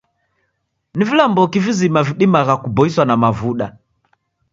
[0.95, 3.67] Ni vilamboki vizima vidimagha kuboiswa na mavuda?